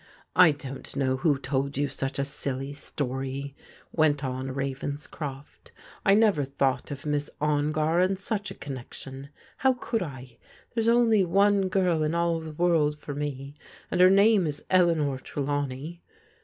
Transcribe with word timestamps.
"I 0.45 0.49
don't 0.51 0.95
know 0.95 1.17
who 1.17 1.37
told 1.37 1.77
you 1.77 1.87
such 1.87 2.17
a 2.17 2.25
silly 2.25 2.73
story," 2.73 3.55
went 3.91 4.23
on 4.23 4.47
Ravenscroft." 4.51 5.71
I 6.07 6.15
never 6.15 6.43
thought 6.43 6.89
of 6.89 7.05
Miss 7.05 7.29
Ongar 7.39 7.99
in 7.99 8.15
such 8.15 8.49
a 8.49 8.55
connection. 8.55 9.29
How 9.57 9.73
could 9.73 10.01
I? 10.01 10.39
There's 10.73 10.87
only 10.87 11.23
one 11.23 11.69
girl 11.69 12.01
in 12.01 12.15
all 12.15 12.39
the 12.39 12.51
world 12.53 12.97
for 12.97 13.13
me, 13.13 13.59
and 13.91 14.01
her 14.01 14.09
name 14.09 14.47
is 14.47 14.65
Eleanor 14.71 15.19
Tre 15.19 15.43
lawney. 15.43 16.01